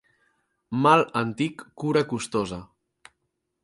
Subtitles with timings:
[0.85, 2.63] Mal antic, cura costosa.